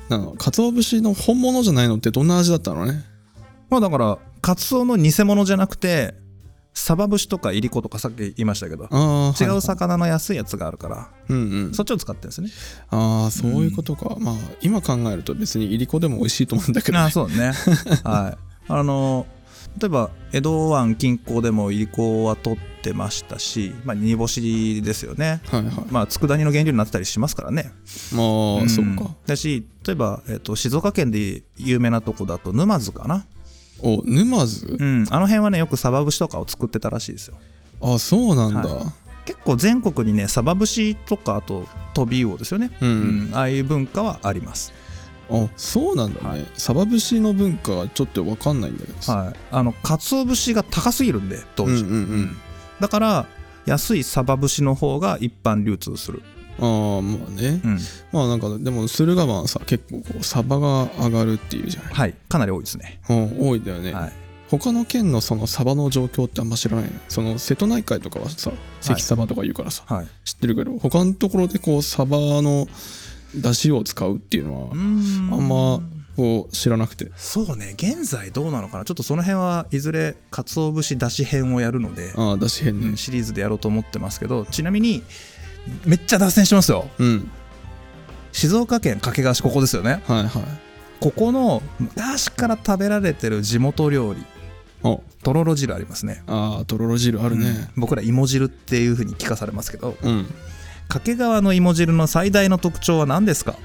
[0.09, 3.03] なんか鰹節の本物じゃないのってどんな味だったのね？
[3.69, 6.15] まあだからカツオの偽物じゃなくて
[6.73, 11.39] サバ節とかイリコとかさっき言いましたけど違う魚の安いやつがあるから、うんう
[11.69, 11.73] ん。
[11.73, 12.49] そっちを使ってるんですね。
[12.89, 17.51] ああそういうことか、まあ今考えると別にいりこでも美味しいと思うんだけど、ね、あそうね。
[18.03, 18.37] はい。
[18.69, 19.25] あの
[19.79, 25.41] 例えば江戸湾近郊でもイリコは取ってましたし、まあ、煮干しですよね。
[25.45, 25.73] はいはい。
[25.89, 27.71] まあ佃煮の原料になってたりしますからね。
[28.13, 28.23] ま
[28.61, 28.69] あ、ん。
[28.69, 29.15] そうか。
[29.25, 33.25] だし例えば、えっと静岡県で有名なとこだと沼津かな。
[33.81, 34.77] お沼津？
[34.79, 35.05] うん。
[35.09, 37.37] あの辺はねよくサバ節とかを作ってたらしいですよ。
[37.81, 38.91] あそうなんだ、は
[39.25, 42.93] 結構全国にねサバ節とかあとトビウオですよね、うん、う
[43.29, 43.35] ん。
[43.35, 44.73] ああいう文化はあります
[45.29, 49.35] あそうなんだね、サバ節の文化がちょっと分かんないんだけどさ、はい。
[49.51, 52.37] あの鰹節が高すぎるんで当時、うんうんうん。
[52.79, 53.25] だから
[53.65, 56.23] 安いサバ節の方が一般流通する、
[56.59, 57.79] ああまあね、うん。
[58.11, 62.15] まあなんかでも駿河湾さ結構こうサバが上がるっていうじゃない、はい。
[62.29, 63.01] かなり多いですね。
[63.09, 64.13] うん、多いんだよね、はい。
[64.49, 66.85] 他の県のそのサバの状況ってあんま知らない。
[66.85, 70.07] ねその瀬戸内海とかはさ関サバとか言うからさ、はい。
[70.23, 72.67] 知ってるけど他のところでこうサバの
[73.35, 74.79] 出汁を使うっていうのはん。
[75.31, 75.81] あんま
[76.15, 77.11] こう知らなくて。
[77.15, 77.73] そうね。
[77.73, 78.85] 現在どうなのかな？
[78.85, 82.87] ちょっとその辺はいずれ鰹節だし編をやるので、ああ出汁変ね。
[82.87, 85.03] うんシリーズでやろうと思ってますけどちなみに
[85.85, 86.89] めっちゃ脱線してますよ。
[86.97, 87.29] うん、
[88.31, 90.01] 静岡県掛川市ここですよね。
[90.07, 90.43] はいはい。
[90.99, 94.25] ここの昔から食べられてる地元料理
[94.81, 96.23] おとろろ汁ありますね。
[96.25, 97.69] ああとろろ汁あるね。
[97.75, 100.25] 僕ら芋汁っていう風に聞かされますけどうん、
[100.87, 103.55] 掛川の芋汁の最大の特徴は何ですか？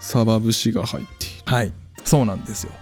[0.00, 1.42] サバ節が入っている。
[1.44, 1.72] はい
[2.04, 2.72] そうなんですよ。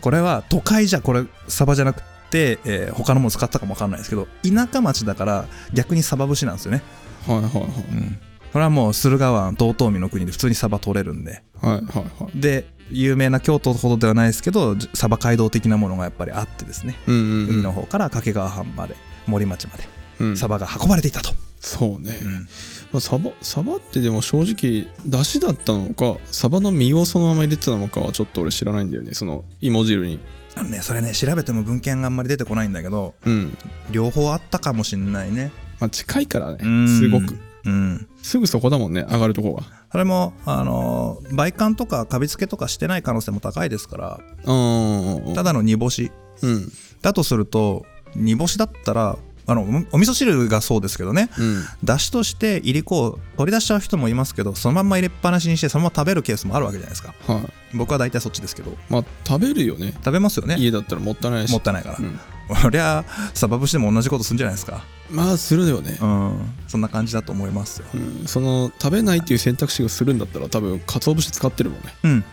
[0.00, 6.82] これは都会じゃこれサバじゃなくて、えー他のもの使ったかもわかんないですけど田舎町だから逆にサバ節なんですよね。
[7.26, 7.62] はいはいはい。
[7.62, 8.18] うん。
[8.52, 11.42] これはもう駿河湾道東美の国で普通にサバ取れるんで。
[11.60, 12.40] はいはいはい。
[12.40, 17.48] で有名な京都ほどではないですけどサバ街道的なものがやっぱりあってですね、うんうん。
[17.48, 18.96] 海の方から掛川藩まで
[19.26, 19.84] 森町まで
[20.20, 20.36] うん。
[20.36, 22.48] サバが運ばれていたと、そうね、うん
[22.92, 30.18] まあ、サバサバってでも正直出汁だったのかサバの身をそのまま入れてたのかはちょっと俺知らないんだよねその芋汁に。
[30.56, 33.56] あのねそれね調べても文献があんまり出てこないんだけどうん。
[33.90, 35.52] 両方あったかもしんないね。
[35.80, 36.88] まあ近いからねうん。
[36.88, 37.38] すごく。
[37.64, 38.08] うん。
[38.22, 39.64] すぐそこだもんね上がるとこが。
[39.92, 44.20] それもあの梅缶とかカビ付けとかしてない可能性も高いですから。
[44.44, 45.34] うん。
[45.34, 46.10] ただの煮干し。
[46.42, 46.72] うん。
[47.02, 47.84] だとすると
[48.16, 51.30] 煮干しだったらあのおお味噌汁がそうですけどね。
[51.38, 51.64] うん。
[51.82, 57.14] だしとしていりこを取り出しちゃう人もいますけどそのまんま入れっぱなしにしてそのまま食べるケースもあるわけじゃないですか。
[57.26, 57.76] はい。
[57.76, 58.76] 僕は大体そっちですけど。
[58.90, 59.92] まあ食べるよね。
[59.94, 60.56] 食べますよね。
[60.58, 61.50] 家だったらもったいないし。
[61.50, 62.20] もったいないから、うん。
[62.60, 64.84] そりゃサバ節でも同じことするんじゃないですか。
[65.10, 65.96] まあするよね。
[65.98, 66.54] うん。
[66.66, 67.86] そんな感じだと思いますよ。
[67.94, 68.26] うん。
[68.26, 71.94] その食べないっていう選択肢をするんだったら多分鰹節使ってるもんね。
[72.04, 72.24] うん。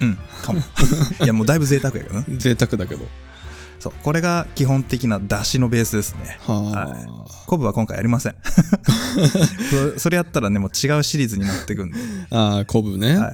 [0.00, 0.18] うん。
[0.42, 0.58] かも。
[1.22, 2.24] いやもうだいぶ贅沢やけどね。
[2.36, 3.06] 贅沢だけど
[3.78, 6.38] そうこれが基本的な出汁のベースですね。
[6.40, 6.96] は
[7.46, 8.34] 昆布は今回やりません。
[9.94, 11.98] そそれやったらねもう違うシリーズになっていくんで。
[12.30, 13.32] あああ昆布ね、はい。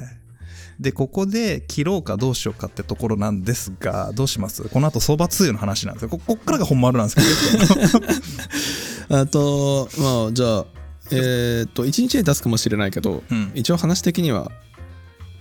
[0.80, 4.62] でここで切ろうかどうしようかってところなんですがどうします？
[4.64, 6.09] この後相場つゆの話なんですよ。
[6.11, 7.96] ここっからが本丸なんですけ
[9.09, 9.16] ど。
[9.20, 10.64] あとまあじゃあ
[11.11, 13.50] えーっと1日で出すかもしれないけど、うん。
[13.54, 14.50] 一応話的には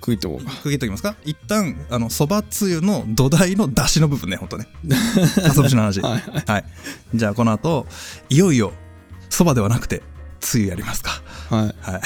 [0.04, 0.46] 区切っておこう。
[0.46, 1.16] か区切っておきますか？
[1.24, 4.68] 一旦あのそばつゆの土台の出汁の部分ねほんとね。
[5.42, 6.02] かつお節の話。
[6.02, 6.66] はいはい。
[7.16, 7.88] じゃあこの後
[8.30, 8.74] いよいよ
[9.30, 10.04] そばではなくて
[10.42, 11.12] つゆやりますか。
[11.50, 11.76] はい。
[11.80, 12.02] はい。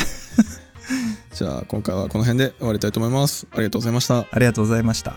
[1.34, 3.48] じゃあ今回はこの辺で終わりたいと思います。
[3.52, 4.20] ありがとうございました。
[4.20, 5.16] ありがとうございました。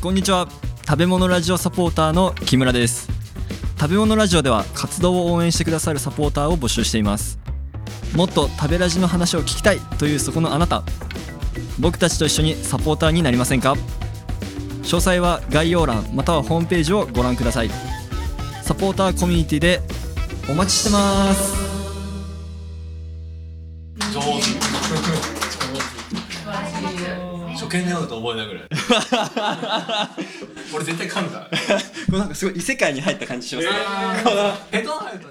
[0.00, 0.48] こんにちは
[0.90, 3.08] 食べ物ラジオサポーターの木村です。
[3.78, 7.38] 食べ物ラジオでは活動を応援してくださるサポーターを募集しています。
[8.16, 10.82] もっと食べラジの話を聞きたいというそこのあなた。
[11.78, 13.74] 僕たちと一緒にサポーターになりませんか？
[14.82, 17.70] 詳細は概要欄またはホームページをご覧ください。
[18.64, 19.80] サポーターコミュニティで
[20.48, 21.59] お待ちしてます。
[27.70, 28.64] 初見で読んだと覚えないぐらい。
[30.74, 31.48] 俺絶対噛むか
[32.10, 32.18] ら。
[32.18, 33.74] なんかすごい異世界に入った感じしますね。
[34.72, 35.30] ヘッドホン入ると